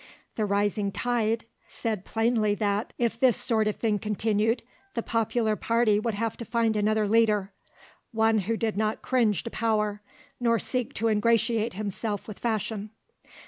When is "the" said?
0.35-0.45, 4.95-5.03